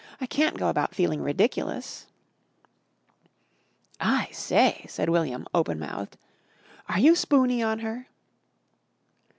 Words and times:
I 0.19 0.25
can't 0.25 0.57
go 0.57 0.67
about 0.69 0.95
feeling 0.95 1.21
ridiculous." 1.21 2.07
"I 3.99 4.29
say," 4.31 4.87
said 4.89 5.09
William 5.09 5.45
open 5.53 5.77
mouthed. 5.77 6.17
"Are 6.89 6.97
you 6.99 7.15
spoony 7.15 7.61
on 7.61 7.81
her?" 7.85 8.07